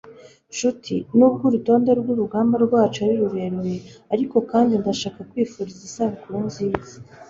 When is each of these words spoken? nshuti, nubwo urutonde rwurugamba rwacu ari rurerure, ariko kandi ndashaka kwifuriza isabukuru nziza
nshuti, 0.53 0.95
nubwo 1.17 1.43
urutonde 1.49 1.91
rwurugamba 1.99 2.55
rwacu 2.65 2.97
ari 3.05 3.15
rurerure, 3.21 3.75
ariko 4.13 4.35
kandi 4.51 4.71
ndashaka 4.81 5.19
kwifuriza 5.29 5.81
isabukuru 5.89 6.37
nziza 6.47 6.95